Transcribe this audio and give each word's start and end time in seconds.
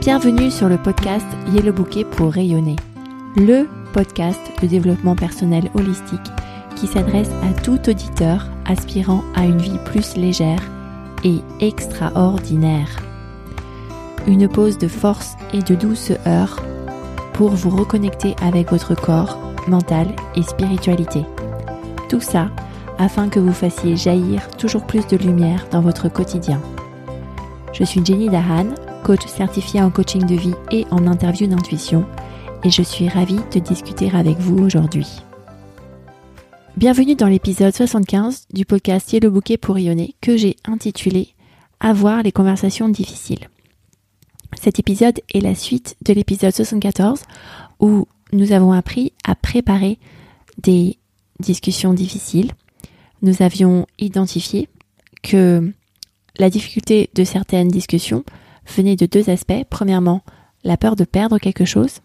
Bienvenue 0.00 0.50
sur 0.50 0.70
le 0.70 0.78
podcast 0.78 1.26
Yellow 1.52 1.74
Bouquet 1.74 2.04
pour 2.04 2.32
rayonner, 2.32 2.76
le 3.36 3.68
podcast 3.92 4.40
de 4.62 4.66
développement 4.66 5.14
personnel 5.14 5.70
holistique 5.74 6.18
qui 6.74 6.86
s'adresse 6.86 7.28
à 7.42 7.60
tout 7.60 7.78
auditeur 7.86 8.46
aspirant 8.64 9.22
à 9.34 9.44
une 9.44 9.58
vie 9.58 9.78
plus 9.84 10.16
légère 10.16 10.62
et 11.22 11.40
extraordinaire. 11.60 12.88
Une 14.26 14.48
pause 14.48 14.78
de 14.78 14.88
force 14.88 15.34
et 15.52 15.60
de 15.60 15.74
douceur 15.74 16.62
pour 17.34 17.50
vous 17.50 17.76
reconnecter 17.76 18.34
avec 18.42 18.70
votre 18.70 18.94
corps, 18.94 19.38
mental 19.68 20.06
et 20.34 20.42
spiritualité. 20.42 21.26
Tout 22.08 22.22
ça 22.22 22.48
afin 22.96 23.28
que 23.28 23.38
vous 23.38 23.52
fassiez 23.52 23.96
jaillir 23.96 24.48
toujours 24.56 24.86
plus 24.86 25.06
de 25.06 25.18
lumière 25.18 25.66
dans 25.70 25.82
votre 25.82 26.08
quotidien. 26.08 26.58
Je 27.74 27.84
suis 27.84 28.02
Jenny 28.02 28.30
Dahan, 28.30 28.68
coach 29.02 29.26
certifié 29.26 29.82
en 29.82 29.90
coaching 29.90 30.26
de 30.26 30.34
vie 30.34 30.54
et 30.70 30.86
en 30.90 31.06
interview 31.06 31.46
d'intuition, 31.46 32.06
et 32.64 32.70
je 32.70 32.82
suis 32.82 33.08
ravie 33.08 33.40
de 33.52 33.58
discuter 33.58 34.10
avec 34.10 34.38
vous 34.38 34.58
aujourd'hui. 34.58 35.06
Bienvenue 36.76 37.14
dans 37.14 37.26
l'épisode 37.26 37.74
75 37.74 38.46
du 38.52 38.64
podcast 38.64 39.12
Yellow 39.12 39.30
Bouquet 39.30 39.56
pour 39.56 39.74
rayonner 39.74 40.14
que 40.20 40.36
j'ai 40.36 40.56
intitulé 40.66 41.34
Avoir 41.80 42.22
les 42.22 42.32
conversations 42.32 42.88
difficiles. 42.88 43.48
Cet 44.60 44.78
épisode 44.78 45.20
est 45.32 45.40
la 45.40 45.54
suite 45.54 45.96
de 46.02 46.12
l'épisode 46.12 46.54
74 46.54 47.22
où 47.80 48.06
nous 48.32 48.52
avons 48.52 48.72
appris 48.72 49.12
à 49.24 49.34
préparer 49.34 49.98
des 50.58 50.98
discussions 51.38 51.94
difficiles. 51.94 52.52
Nous 53.22 53.42
avions 53.42 53.86
identifié 53.98 54.68
que 55.22 55.72
la 56.38 56.50
difficulté 56.50 57.10
de 57.14 57.24
certaines 57.24 57.68
discussions 57.68 58.24
venait 58.66 58.96
de 58.96 59.06
deux 59.06 59.30
aspects. 59.30 59.64
Premièrement, 59.68 60.22
la 60.64 60.76
peur 60.76 60.96
de 60.96 61.04
perdre 61.04 61.38
quelque 61.38 61.64
chose, 61.64 62.00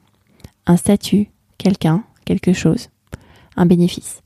un 0.66 0.78
statut, 0.78 1.30
quelqu'un, 1.58 2.04
quelque 2.26 2.54
chose, 2.54 2.90
un 3.56 3.66
bénéfice. 3.66 4.22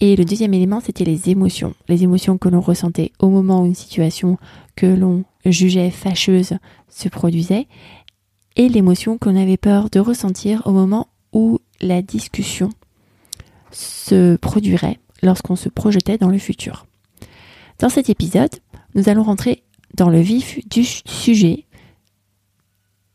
Et 0.00 0.14
le 0.14 0.24
deuxième 0.24 0.54
élément, 0.54 0.80
c'était 0.80 1.04
les 1.04 1.28
émotions. 1.28 1.74
Les 1.88 2.04
émotions 2.04 2.38
que 2.38 2.48
l'on 2.48 2.60
ressentait 2.60 3.12
au 3.18 3.28
moment 3.28 3.62
où 3.62 3.66
une 3.66 3.74
situation 3.74 4.38
que 4.76 4.86
l'on 4.86 5.24
jugeait 5.44 5.90
fâcheuse 5.90 6.54
se 6.88 7.08
produisait 7.08 7.66
et 8.56 8.68
l'émotion 8.68 9.18
qu'on 9.18 9.36
avait 9.36 9.56
peur 9.56 9.90
de 9.90 10.00
ressentir 10.00 10.62
au 10.66 10.72
moment 10.72 11.08
où 11.32 11.58
la 11.80 12.02
discussion 12.02 12.70
se 13.70 14.36
produirait 14.36 14.98
lorsqu'on 15.22 15.56
se 15.56 15.68
projetait 15.68 16.18
dans 16.18 16.28
le 16.28 16.38
futur. 16.38 16.86
Dans 17.78 17.88
cet 17.88 18.08
épisode, 18.08 18.54
nous 18.94 19.08
allons 19.08 19.22
rentrer 19.22 19.62
dans 19.94 20.08
le 20.08 20.20
vif 20.20 20.58
du 20.68 20.84
sujet 20.84 21.66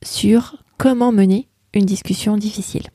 sur 0.03 0.57
comment 0.77 1.11
mener 1.11 1.47
une 1.73 1.85
discussion 1.85 2.37
difficile. 2.37 2.87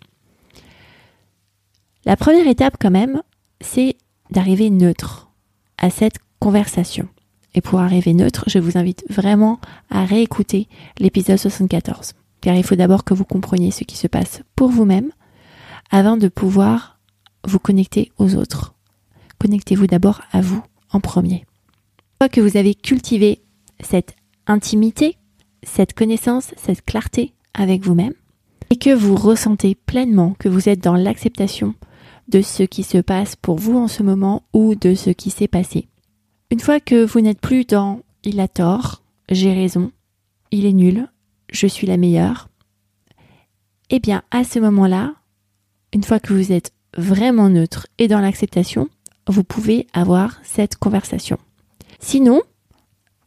La 2.04 2.16
première 2.16 2.46
étape 2.46 2.76
quand 2.80 2.90
même, 2.90 3.22
c'est 3.60 3.96
d'arriver 4.30 4.70
neutre 4.70 5.30
à 5.78 5.90
cette 5.90 6.18
conversation. 6.38 7.08
Et 7.54 7.60
pour 7.60 7.80
arriver 7.80 8.14
neutre, 8.14 8.44
je 8.46 8.58
vous 8.58 8.78
invite 8.78 9.04
vraiment 9.10 9.60
à 9.90 10.04
réécouter 10.04 10.68
l'épisode 10.98 11.38
74. 11.38 12.12
Car 12.40 12.54
il 12.54 12.62
faut 12.62 12.76
d'abord 12.76 13.04
que 13.04 13.14
vous 13.14 13.24
compreniez 13.24 13.70
ce 13.70 13.84
qui 13.84 13.96
se 13.96 14.06
passe 14.06 14.42
pour 14.54 14.68
vous-même 14.68 15.10
avant 15.90 16.16
de 16.16 16.28
pouvoir 16.28 16.98
vous 17.44 17.58
connecter 17.58 18.12
aux 18.18 18.36
autres. 18.36 18.74
Connectez-vous 19.38 19.86
d'abord 19.86 20.20
à 20.32 20.40
vous 20.40 20.62
en 20.92 21.00
premier. 21.00 21.36
Une 21.36 22.26
fois 22.26 22.28
que 22.28 22.40
vous 22.40 22.56
avez 22.56 22.74
cultivé 22.74 23.42
cette 23.80 24.16
intimité, 24.46 25.16
cette 25.62 25.94
connaissance, 25.94 26.52
cette 26.56 26.84
clarté 26.84 27.34
avec 27.54 27.82
vous-même, 27.82 28.14
et 28.70 28.76
que 28.76 28.94
vous 28.94 29.16
ressentez 29.16 29.74
pleinement 29.74 30.34
que 30.38 30.48
vous 30.48 30.68
êtes 30.68 30.82
dans 30.82 30.96
l'acceptation 30.96 31.74
de 32.28 32.42
ce 32.42 32.62
qui 32.62 32.82
se 32.82 32.98
passe 32.98 33.36
pour 33.36 33.56
vous 33.56 33.76
en 33.76 33.88
ce 33.88 34.02
moment 34.02 34.42
ou 34.52 34.74
de 34.74 34.94
ce 34.94 35.10
qui 35.10 35.30
s'est 35.30 35.48
passé. 35.48 35.88
Une 36.50 36.60
fois 36.60 36.80
que 36.80 37.04
vous 37.04 37.20
n'êtes 37.20 37.40
plus 37.40 37.64
dans 37.64 38.00
il 38.24 38.40
a 38.40 38.48
tort, 38.48 39.02
j'ai 39.30 39.52
raison, 39.52 39.92
il 40.50 40.66
est 40.66 40.72
nul, 40.72 41.08
je 41.50 41.66
suis 41.66 41.86
la 41.86 41.96
meilleure, 41.96 42.48
eh 43.90 44.00
bien 44.00 44.22
à 44.30 44.44
ce 44.44 44.58
moment-là, 44.58 45.14
une 45.94 46.04
fois 46.04 46.20
que 46.20 46.34
vous 46.34 46.52
êtes 46.52 46.72
vraiment 46.96 47.48
neutre 47.48 47.86
et 47.98 48.08
dans 48.08 48.20
l'acceptation, 48.20 48.88
vous 49.26 49.44
pouvez 49.44 49.86
avoir 49.92 50.38
cette 50.42 50.76
conversation. 50.76 51.38
Sinon, 52.00 52.42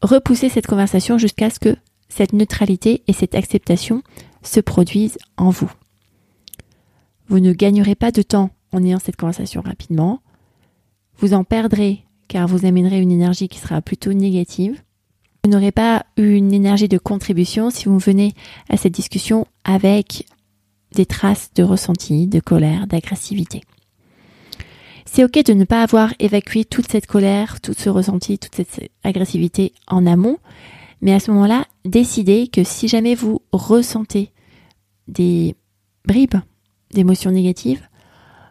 repoussez 0.02 0.50
cette 0.50 0.68
conversation 0.68 1.18
jusqu'à 1.18 1.50
ce 1.50 1.60
que 1.60 1.76
cette 2.10 2.34
neutralité 2.34 3.04
et 3.08 3.14
cette 3.14 3.36
acceptation 3.36 4.04
se 4.44 4.60
produisent 4.60 5.18
en 5.38 5.50
vous. 5.50 5.72
Vous 7.28 7.40
ne 7.40 7.54
gagnerez 7.54 7.96
pas 7.96 8.12
de 8.12 8.22
temps 8.22 8.50
en 8.74 8.84
ayant 8.84 9.00
cette 9.00 9.16
conversation 9.16 9.62
rapidement. 9.62 10.22
Vous 11.18 11.34
en 11.34 11.44
perdrez 11.44 12.04
car 12.28 12.48
vous 12.48 12.66
amènerez 12.66 13.00
une 13.00 13.12
énergie 13.12 13.50
qui 13.50 13.60
sera 13.60 13.82
plutôt 13.82 14.14
négative. 14.14 14.82
Vous 15.44 15.50
n'aurez 15.50 15.72
pas 15.72 16.06
une 16.18 16.54
énergie 16.54 16.88
de 16.88 16.98
contribution 16.98 17.70
si 17.70 17.86
vous 17.86 17.98
venez 17.98 18.34
à 18.70 18.78
cette 18.78 18.94
discussion 18.94 19.48
avec 19.64 20.26
des 20.94 21.06
traces 21.06 21.52
de 21.56 21.64
ressenti, 21.64 22.28
de 22.28 22.40
colère, 22.40 22.88
d'agressivité. 22.88 23.62
C'est 25.06 25.24
ok 25.24 25.44
de 25.46 25.54
ne 25.54 25.66
pas 25.66 25.84
avoir 25.84 26.14
évacué 26.20 26.66
toute 26.66 26.92
cette 26.92 27.08
colère, 27.08 27.62
tout 27.62 27.74
ce 27.78 27.90
ressenti, 27.90 28.38
toute 28.38 28.56
cette 28.56 28.92
agressivité 29.04 29.74
en 29.88 30.06
amont, 30.06 30.38
mais 31.02 31.14
à 31.14 31.20
ce 31.20 31.32
moment-là, 31.32 31.66
décidez 31.84 32.48
que 32.48 32.64
si 32.64 32.88
jamais 32.88 33.16
vous 33.16 33.42
ressentez 33.52 34.32
des 35.08 35.56
bribes 36.06 36.36
d'émotions 36.92 37.32
négatives, 37.32 37.82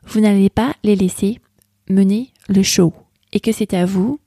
vous 0.04 0.20
n'allez 0.20 0.50
pas 0.50 0.74
les 0.82 0.96
laisser 0.96 1.38
mener 1.88 2.30
le 2.48 2.62
show. 2.62 2.92
Et 3.32 3.40
que 3.40 3.52
c'est 3.52 3.74
à 3.74 3.86
vous 3.86 4.18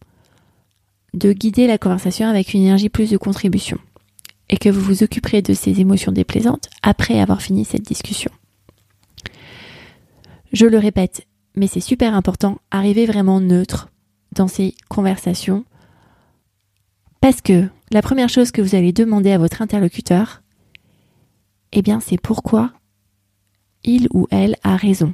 de 1.14 1.34
guider 1.34 1.68
la 1.68 1.78
conversation 1.78 2.28
avec 2.28 2.54
une 2.54 2.62
énergie 2.62 2.90
plus 2.90 3.10
de 3.10 3.18
contribution. 3.18 3.78
Et 4.50 4.58
que 4.58 4.70
vous 4.70 4.82
vous 4.82 5.04
occuperez 5.04 5.42
de 5.42 5.54
ces 5.54 5.82
émotions 5.82 6.12
déplaisantes 6.12 6.70
après 6.82 7.20
avoir 7.20 7.42
fini 7.42 7.66
cette 7.66 7.84
discussion. 7.84 8.32
Je 10.54 10.66
le 10.66 10.78
répète, 10.78 11.26
mais 11.56 11.68
c'est 11.68 11.80
super 11.80 12.16
important, 12.16 12.58
arriver 12.72 13.06
vraiment 13.06 13.40
neutre 13.40 13.90
dans 14.34 14.48
ces 14.48 14.76
conversations 14.90 15.66
parce 17.24 17.40
que 17.40 17.70
la 17.90 18.02
première 18.02 18.28
chose 18.28 18.52
que 18.52 18.62
vous 18.62 18.76
allez 18.76 18.92
demander 18.92 19.32
à 19.32 19.38
votre 19.38 19.62
interlocuteur, 19.62 20.42
eh 21.72 21.82
bien 21.82 22.02
c'est 22.02 22.20
pourquoi 22.20 22.74
il 23.86 24.10
ou 24.14 24.28
elle 24.30 24.58
a 24.62 24.76
raison. 24.76 25.14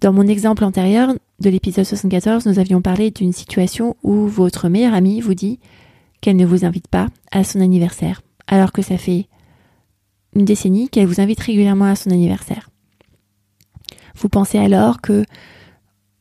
Dans 0.00 0.14
mon 0.14 0.26
exemple 0.26 0.64
antérieur 0.64 1.12
de 1.40 1.50
l'épisode 1.50 1.84
74, 1.84 2.46
nous 2.46 2.58
avions 2.58 2.80
parlé 2.80 3.10
d'une 3.10 3.34
situation 3.34 3.94
où 4.02 4.26
votre 4.26 4.70
meilleure 4.70 4.94
amie 4.94 5.20
vous 5.20 5.34
dit 5.34 5.60
qu'elle 6.22 6.36
ne 6.36 6.46
vous 6.46 6.64
invite 6.64 6.88
pas 6.88 7.08
à 7.30 7.44
son 7.44 7.60
anniversaire, 7.60 8.22
alors 8.46 8.72
que 8.72 8.80
ça 8.80 8.96
fait 8.96 9.28
une 10.34 10.46
décennie 10.46 10.88
qu'elle 10.88 11.06
vous 11.06 11.20
invite 11.20 11.40
régulièrement 11.40 11.84
à 11.84 11.94
son 11.94 12.10
anniversaire. 12.10 12.69
Vous 14.20 14.28
pensez 14.28 14.58
alors 14.58 15.00
que 15.00 15.24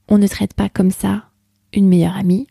on 0.08 0.18
ne 0.18 0.28
traite 0.28 0.54
pas 0.54 0.70
comme 0.70 0.92
ça 0.92 1.26
une 1.74 1.88
meilleure 1.88 2.18
amie, 2.18 2.48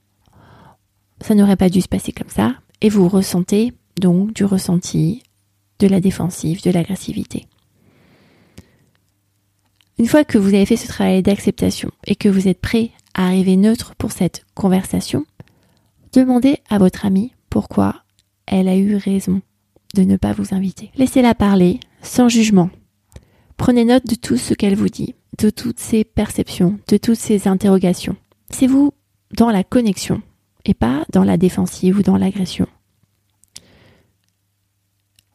ça 1.21 1.35
n'aurait 1.35 1.57
pas 1.57 1.71
dû 1.71 1.81
se 1.81 1.89
passer 1.89 2.13
comme 2.13 2.29
ça, 2.29 2.55
et 2.81 2.89
vous 2.89 3.09
ressentez 3.09 3.73
donc 3.99 4.33
du 4.33 4.45
ressenti, 4.45 5.23
de 5.81 5.89
la 5.89 6.01
défensive, 6.01 6.63
de 6.63 6.71
l'agressivité. 6.71 7.47
Une 9.99 10.07
fois 10.07 10.25
que 10.25 10.39
vous 10.39 10.55
avez 10.55 10.67
fait 10.67 10.77
ce 10.77 10.87
travail 10.87 11.23
d'acceptation 11.23 11.91
et 12.07 12.15
que 12.15 12.29
vous 12.29 12.47
êtes 12.47 12.61
prêt 12.61 12.93
à 13.15 13.27
arriver 13.27 13.57
neutre 13.57 13.95
pour 13.97 14.13
cette 14.13 14.45
conversation, 14.55 15.25
demandez 16.13 16.59
à 16.69 16.79
votre 16.79 17.05
amie 17.05 17.33
pourquoi 17.51 18.03
elle 18.47 18.69
a 18.69 18.77
eu 18.77 18.95
raison 18.95 19.41
de 19.95 20.03
ne 20.03 20.17
pas 20.17 20.33
vous 20.33 20.55
inviter. 20.55 20.93
Laissez-la 20.95 21.35
parler 21.35 21.81
sans 22.03 22.29
jugement. 22.29 22.71
Prenez 23.57 23.85
note 23.85 24.07
de 24.07 24.15
tout 24.15 24.37
ce 24.37 24.55
qu'elle 24.55 24.77
vous 24.77 24.89
dit, 24.89 25.17
de 25.37 25.51
toutes 25.51 25.79
ses 25.79 26.05
perceptions, 26.05 26.79
de 26.89 26.97
toutes 26.97 27.19
ses 27.19 27.49
interrogations. 27.49 28.17
C'est 28.51 28.67
vous 28.67 28.93
dans 29.37 29.51
la 29.51 29.65
connexion 29.65 30.23
et 30.65 30.75
pas 30.75 31.05
dans 31.13 31.25
la 31.25 31.37
défensive 31.37 31.99
ou 31.99 32.03
dans 32.03 32.17
l'agression. 32.17 32.67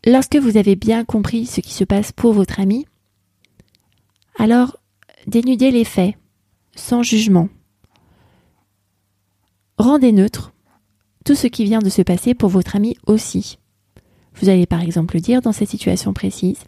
Lorsque 0.05 0.35
vous 0.35 0.57
avez 0.57 0.75
bien 0.75 1.05
compris 1.05 1.45
ce 1.45 1.61
qui 1.61 1.73
se 1.73 1.83
passe 1.83 2.11
pour 2.11 2.33
votre 2.33 2.59
ami, 2.59 2.85
alors, 4.37 4.77
dénudez 5.27 5.71
les 5.71 5.85
faits, 5.85 6.15
sans 6.75 7.03
jugement. 7.03 7.49
Rendez 9.77 10.11
neutre 10.11 10.53
tout 11.23 11.35
ce 11.35 11.47
qui 11.47 11.63
vient 11.63 11.79
de 11.79 11.89
se 11.89 12.01
passer 12.01 12.33
pour 12.33 12.49
votre 12.49 12.75
ami 12.75 12.97
aussi. 13.05 13.59
Vous 14.35 14.49
allez 14.49 14.65
par 14.65 14.81
exemple 14.81 15.19
dire 15.19 15.41
dans 15.41 15.51
cette 15.51 15.69
situation 15.69 16.13
précise 16.13 16.59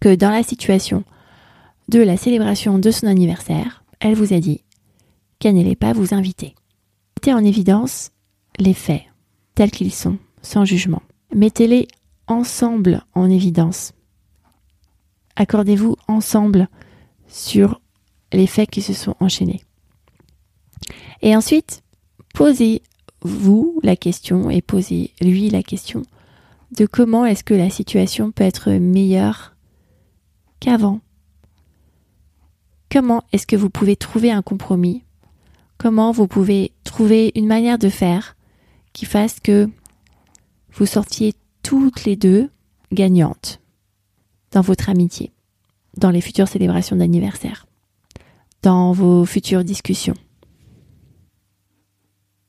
que 0.00 0.14
dans 0.14 0.30
la 0.30 0.42
situation 0.42 1.04
de 1.92 2.00
la 2.00 2.16
célébration 2.16 2.78
de 2.78 2.90
son 2.90 3.06
anniversaire, 3.06 3.84
elle 4.00 4.14
vous 4.14 4.32
a 4.32 4.40
dit 4.40 4.62
qu'elle 5.38 5.56
n'allait 5.56 5.76
pas 5.76 5.92
vous 5.92 6.14
inviter. 6.14 6.54
Mettez 7.18 7.34
en 7.34 7.44
évidence 7.44 8.12
les 8.58 8.72
faits 8.72 9.02
tels 9.54 9.70
qu'ils 9.70 9.92
sont, 9.92 10.16
sans 10.40 10.64
jugement. 10.64 11.02
Mettez-les 11.34 11.88
ensemble 12.28 13.04
en 13.14 13.28
évidence. 13.28 13.92
Accordez-vous 15.36 15.96
ensemble 16.08 16.68
sur 17.28 17.82
les 18.32 18.46
faits 18.46 18.70
qui 18.70 18.80
se 18.80 18.94
sont 18.94 19.14
enchaînés. 19.20 19.60
Et 21.20 21.36
ensuite, 21.36 21.82
posez-vous 22.32 23.80
la 23.82 23.96
question 23.96 24.48
et 24.48 24.62
posez-lui 24.62 25.50
la 25.50 25.62
question 25.62 26.04
de 26.74 26.86
comment 26.86 27.26
est-ce 27.26 27.44
que 27.44 27.52
la 27.52 27.68
situation 27.68 28.32
peut 28.32 28.44
être 28.44 28.70
meilleure 28.70 29.54
qu'avant. 30.58 31.02
Comment 32.92 33.22
est-ce 33.32 33.46
que 33.46 33.56
vous 33.56 33.70
pouvez 33.70 33.96
trouver 33.96 34.30
un 34.30 34.42
compromis? 34.42 35.02
Comment 35.78 36.12
vous 36.12 36.26
pouvez 36.26 36.72
trouver 36.84 37.32
une 37.34 37.46
manière 37.46 37.78
de 37.78 37.88
faire 37.88 38.36
qui 38.92 39.06
fasse 39.06 39.40
que 39.40 39.70
vous 40.74 40.84
sortiez 40.84 41.32
toutes 41.62 42.04
les 42.04 42.16
deux 42.16 42.50
gagnantes 42.92 43.62
dans 44.50 44.60
votre 44.60 44.90
amitié, 44.90 45.32
dans 45.96 46.10
les 46.10 46.20
futures 46.20 46.48
célébrations 46.48 46.94
d'anniversaire, 46.96 47.66
dans 48.60 48.92
vos 48.92 49.24
futures 49.24 49.64
discussions? 49.64 50.16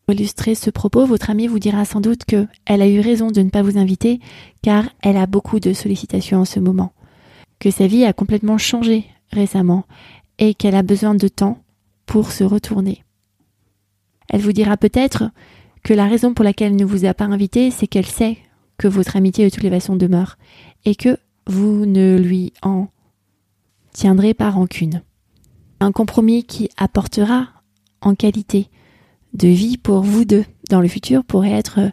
Pour 0.06 0.16
illustrer 0.16 0.56
ce 0.56 0.70
propos, 0.70 1.06
votre 1.06 1.30
amie 1.30 1.48
vous 1.48 1.60
dira 1.60 1.86
sans 1.86 2.02
doute 2.02 2.26
que 2.26 2.48
elle 2.66 2.82
a 2.82 2.90
eu 2.90 3.00
raison 3.00 3.32
de 3.32 3.42
ne 3.42 3.50
pas 3.50 3.62
vous 3.62 3.78
inviter 3.78 4.20
car 4.62 4.90
elle 5.02 5.16
a 5.16 5.26
beaucoup 5.26 5.62
de 5.62 5.72
sollicitations 5.72 6.40
en 6.40 6.46
ce 6.46 6.60
moment, 6.60 6.92
que 7.60 7.72
sa 7.72 7.88
vie 7.88 8.04
a 8.04 8.12
complètement 8.12 8.58
changé 8.58 9.06
récemment 9.32 9.86
et 10.40 10.54
qu'elle 10.54 10.76
a 10.76 10.84
besoin 10.84 11.16
de 11.16 11.28
temps 11.28 11.60
pour 12.06 12.32
se 12.32 12.44
retourner. 12.44 13.04
Elle 14.30 14.42
vous 14.42 14.54
dira 14.54 14.78
peut-être 14.78 15.30
que 15.84 15.94
la 15.94 16.08
raison 16.08 16.34
pour 16.34 16.46
laquelle 16.46 16.72
elle 16.72 16.80
ne 16.80 16.86
vous 16.86 17.06
a 17.06 17.14
pas 17.14 17.26
invité, 17.26 17.72
c'est 17.72 17.88
qu'elle 17.88 18.06
sait 18.06 18.38
que 18.78 18.88
votre 18.88 19.16
amitié 19.16 19.46
de 19.46 19.54
toutes 19.54 19.64
les 19.64 19.70
façons 19.70 19.96
demeure 19.96 20.38
et 20.86 20.96
que 20.96 21.18
vous 21.48 21.86
ne 21.86 22.18
lui 22.18 22.54
en 22.62 22.88
tiendrez 23.92 24.34
pas 24.34 24.50
rancune. 24.50 25.04
Un 25.80 25.92
compromis 25.92 26.44
qui 26.44 26.70
apportera 26.78 27.50
en 28.02 28.16
qualité 28.16 28.70
de 29.34 29.48
vie 29.48 29.78
pour 29.78 30.02
vous 30.02 30.26
deux 30.26 30.46
dans 30.70 30.82
le 30.82 30.88
futur 30.88 31.24
pourrait 31.24 31.52
être 31.52 31.92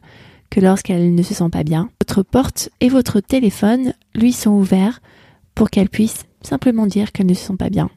que 0.51 0.61
lorsqu'elle 0.61 1.15
ne 1.15 1.23
se 1.23 1.35
sent 1.35 1.49
pas 1.51 1.65
bien, 1.65 1.91
votre 2.01 2.23
porte 2.23 2.71
et 2.81 2.89
votre 2.89 3.21
téléphone 3.21 3.95
lui 4.15 4.33
sont 4.33 4.51
ouverts 4.51 5.01
pour 5.55 5.71
qu'elle 5.71 5.89
puisse 5.89 6.25
simplement 6.43 6.87
dire 6.87 7.13
qu'elle 7.13 7.27
ne 7.27 7.35
se 7.35 7.47
sent 7.47 7.57
pas 7.57 7.71
bien, 7.71 7.91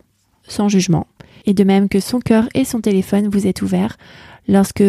sans 0.48 0.70
jugement. 0.70 1.08
Et 1.46 1.54
de 1.54 1.64
même 1.64 1.90
que 1.90 2.00
son 2.00 2.20
cœur 2.20 2.48
et 2.54 2.66
son 2.66 2.82
téléphone 2.82 3.28
vous 3.28 3.48
est 3.48 3.62
ouvert 3.62 3.98
lorsque 4.48 4.84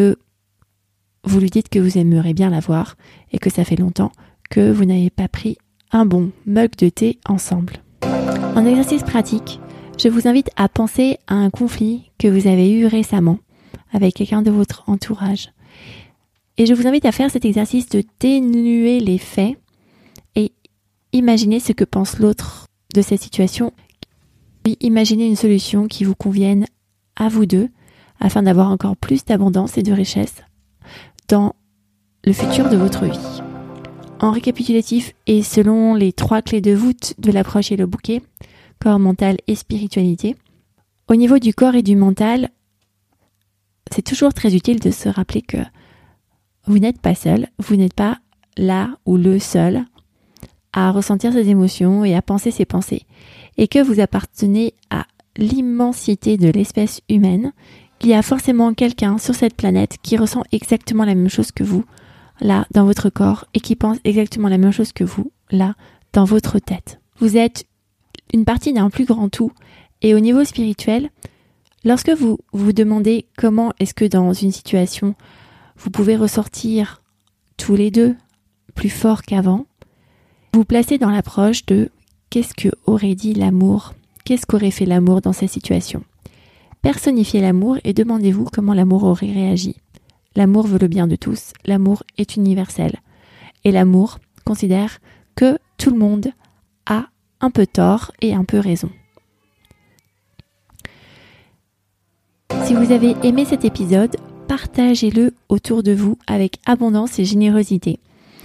vous 1.24 1.40
lui 1.40 1.50
dites 1.50 1.68
que 1.68 1.78
vous 1.78 1.98
aimeriez 1.98 2.34
bien 2.34 2.50
la 2.50 2.60
voir 2.60 2.96
et 3.32 3.38
que 3.38 3.50
ça 3.50 3.64
fait 3.64 3.76
longtemps 3.76 4.12
que 4.50 4.70
vous 4.70 4.84
n'avez 4.84 5.10
pas 5.10 5.28
pris 5.28 5.56
un 5.90 6.06
bon 6.06 6.30
mug 6.46 6.76
de 6.76 6.88
thé 6.88 7.18
ensemble. 7.26 7.82
En 8.54 8.66
exercice 8.66 9.02
pratique, 9.02 9.60
je 9.98 10.08
vous 10.08 10.28
invite 10.28 10.50
à 10.56 10.68
penser 10.68 11.18
à 11.26 11.34
un 11.34 11.50
conflit 11.50 12.10
que 12.18 12.28
vous 12.28 12.46
avez 12.46 12.70
eu 12.70 12.86
récemment 12.86 13.38
avec 13.92 14.14
quelqu'un 14.14 14.42
de 14.42 14.50
votre 14.50 14.84
entourage. 14.88 15.52
Et 16.56 16.66
je 16.66 16.74
vous 16.74 16.86
invite 16.86 17.04
à 17.04 17.12
faire 17.12 17.30
cet 17.30 17.44
exercice 17.44 17.88
de 17.88 18.04
dénuer 18.20 19.00
les 19.00 19.18
faits 19.18 19.56
et 20.36 20.52
imaginer 21.12 21.58
ce 21.58 21.72
que 21.72 21.84
pense 21.84 22.18
l'autre 22.18 22.66
de 22.94 23.02
cette 23.02 23.22
situation. 23.22 23.72
Puis 24.64 24.78
imaginez 24.80 25.26
une 25.26 25.36
solution 25.36 25.86
qui 25.86 26.04
vous 26.04 26.14
convienne 26.14 26.64
à 27.16 27.28
vous 27.28 27.44
deux 27.44 27.68
afin 28.18 28.42
d'avoir 28.42 28.70
encore 28.70 28.96
plus 28.96 29.24
d'abondance 29.26 29.76
et 29.76 29.82
de 29.82 29.92
richesse 29.92 30.36
dans 31.28 31.54
le 32.24 32.32
futur 32.32 32.70
de 32.70 32.76
votre 32.76 33.04
vie. 33.04 33.42
En 34.20 34.30
récapitulatif 34.30 35.12
et 35.26 35.42
selon 35.42 35.94
les 35.94 36.14
trois 36.14 36.40
clés 36.40 36.62
de 36.62 36.72
voûte 36.72 37.12
de 37.18 37.30
l'approche 37.30 37.72
et 37.72 37.76
le 37.76 37.84
bouquet, 37.84 38.22
corps, 38.80 38.98
mental 38.98 39.36
et 39.46 39.54
spiritualité, 39.54 40.34
au 41.08 41.14
niveau 41.14 41.38
du 41.38 41.52
corps 41.52 41.74
et 41.74 41.82
du 41.82 41.94
mental, 41.94 42.48
c'est 43.92 44.00
toujours 44.00 44.32
très 44.32 44.54
utile 44.54 44.80
de 44.80 44.90
se 44.90 45.10
rappeler 45.10 45.42
que 45.42 45.58
vous 46.66 46.78
n'êtes 46.78 47.02
pas 47.02 47.14
seul, 47.14 47.48
vous 47.58 47.76
n'êtes 47.76 47.92
pas 47.92 48.18
là 48.56 48.96
ou 49.04 49.18
le 49.18 49.38
seul 49.38 49.84
à 50.74 50.90
ressentir 50.90 51.32
ses 51.32 51.48
émotions 51.48 52.04
et 52.04 52.14
à 52.14 52.20
penser 52.20 52.50
ses 52.50 52.64
pensées, 52.64 53.06
et 53.56 53.68
que 53.68 53.78
vous 53.78 54.00
appartenez 54.00 54.74
à 54.90 55.06
l'immensité 55.36 56.36
de 56.36 56.50
l'espèce 56.50 57.00
humaine. 57.08 57.52
Il 58.02 58.08
y 58.08 58.14
a 58.14 58.22
forcément 58.22 58.74
quelqu'un 58.74 59.16
sur 59.18 59.34
cette 59.34 59.54
planète 59.54 59.96
qui 60.02 60.16
ressent 60.16 60.42
exactement 60.52 61.04
la 61.04 61.14
même 61.14 61.30
chose 61.30 61.52
que 61.52 61.62
vous, 61.62 61.84
là, 62.40 62.66
dans 62.72 62.84
votre 62.84 63.08
corps, 63.08 63.46
et 63.54 63.60
qui 63.60 63.76
pense 63.76 63.98
exactement 64.04 64.48
la 64.48 64.58
même 64.58 64.72
chose 64.72 64.92
que 64.92 65.04
vous, 65.04 65.30
là, 65.50 65.74
dans 66.12 66.24
votre 66.24 66.58
tête. 66.58 67.00
Vous 67.18 67.36
êtes 67.36 67.66
une 68.32 68.44
partie 68.44 68.72
d'un 68.72 68.90
plus 68.90 69.04
grand 69.04 69.28
tout, 69.28 69.52
et 70.02 70.12
au 70.12 70.18
niveau 70.18 70.44
spirituel, 70.44 71.08
lorsque 71.84 72.10
vous 72.10 72.38
vous 72.52 72.72
demandez 72.72 73.26
comment 73.38 73.72
est-ce 73.78 73.94
que 73.94 74.04
dans 74.04 74.32
une 74.32 74.52
situation, 74.52 75.14
vous 75.76 75.90
pouvez 75.90 76.16
ressortir 76.16 77.00
tous 77.56 77.76
les 77.76 77.92
deux 77.92 78.16
plus 78.74 78.90
fort 78.90 79.22
qu'avant, 79.22 79.66
vous 80.54 80.64
placez 80.64 80.98
dans 80.98 81.10
l'approche 81.10 81.66
de 81.66 81.90
qu'est-ce 82.30 82.54
que 82.54 82.68
aurait 82.86 83.16
dit 83.16 83.34
l'amour, 83.34 83.92
qu'est-ce 84.24 84.46
qu'aurait 84.46 84.70
fait 84.70 84.86
l'amour 84.86 85.20
dans 85.20 85.32
cette 85.32 85.50
situation? 85.50 86.04
Personnifiez 86.80 87.40
l'amour 87.40 87.78
et 87.82 87.92
demandez-vous 87.92 88.44
comment 88.52 88.72
l'amour 88.72 89.02
aurait 89.02 89.32
réagi. 89.32 89.74
L'amour 90.36 90.68
veut 90.68 90.78
le 90.78 90.86
bien 90.86 91.08
de 91.08 91.16
tous, 91.16 91.54
l'amour 91.64 92.04
est 92.18 92.36
universel. 92.36 93.00
Et 93.64 93.72
l'amour 93.72 94.20
considère 94.44 95.00
que 95.34 95.58
tout 95.76 95.90
le 95.90 95.98
monde 95.98 96.28
a 96.86 97.06
un 97.40 97.50
peu 97.50 97.66
tort 97.66 98.12
et 98.20 98.32
un 98.32 98.44
peu 98.44 98.60
raison. 98.60 98.90
Si 102.64 102.74
vous 102.74 102.92
avez 102.92 103.16
aimé 103.24 103.44
cet 103.44 103.64
épisode, 103.64 104.16
partagez-le 104.46 105.34
autour 105.48 105.82
de 105.82 105.92
vous 105.92 106.16
avec 106.28 106.58
abondance 106.64 107.18
et 107.18 107.24
générosité. 107.24 107.98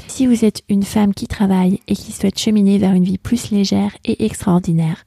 Si 0.09 0.25
vous 0.25 0.43
êtes 0.43 0.63
une 0.67 0.83
femme 0.83 1.13
qui 1.13 1.27
travaille 1.27 1.79
et 1.87 1.95
qui 1.95 2.11
souhaite 2.11 2.37
cheminer 2.37 2.77
vers 2.79 2.93
une 2.93 3.03
vie 3.03 3.19
plus 3.19 3.51
légère 3.51 3.95
et 4.03 4.25
extraordinaire, 4.25 5.05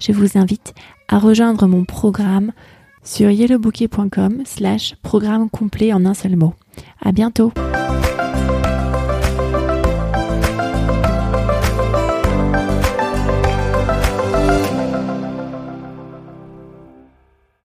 je 0.00 0.10
vous 0.10 0.38
invite 0.38 0.74
à 1.06 1.18
rejoindre 1.18 1.66
mon 1.68 1.84
programme 1.84 2.52
sur 3.04 3.30
yellowbouquet.com 3.30 4.42
slash 4.46 4.96
programme 5.02 5.50
complet 5.50 5.92
en 5.92 6.04
un 6.06 6.14
seul 6.14 6.34
mot. 6.34 6.54
À 7.00 7.12
bientôt! 7.12 7.52